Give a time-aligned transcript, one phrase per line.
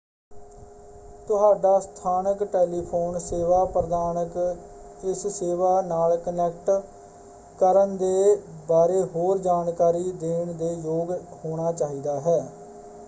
[1.27, 4.37] ਤੁਹਾਡਾ ਸਥਾਨਕ ਟੈਲੀਫ਼ੋਨ ਸੇਵਾ ਪ੍ਰਦਾਨਕ
[5.03, 6.69] ਇਸ ਸੇਵਾ ਨਾਲ ਕਨੈਕਟ
[7.59, 8.37] ਕਰਨ ਦੇ
[8.67, 11.11] ਬਾਰੇ ਹੋਰ ਜਾਣਕਾਰੀ ਦੇਣ ਦੇ ਯੋਗ
[11.45, 12.39] ਹੋਣਾ ਚਾਹੀਦਾ ਹੈ।